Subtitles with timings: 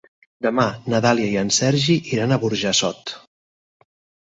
[0.45, 0.63] Demà
[0.93, 3.17] na Dàlia i en Sergi iran a Burjassot.